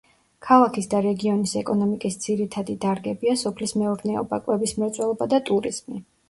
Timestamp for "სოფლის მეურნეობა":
3.43-4.41